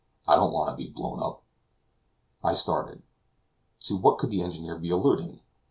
[0.27, 1.43] I don't want to be blown up."
[2.43, 3.03] I started.
[3.81, 5.41] To what could the engineer be alluding?